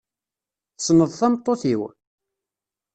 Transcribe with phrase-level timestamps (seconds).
[0.75, 1.81] Tessneḍ tameṭṭut-iw?